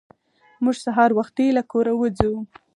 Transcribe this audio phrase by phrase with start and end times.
[0.63, 2.31] موږ سهار وختي له کوره وځو.